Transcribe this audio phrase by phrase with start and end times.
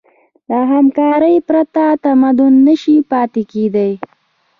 [0.49, 3.91] له همکارۍ پرته تمدن نهشي پاتې کېدی.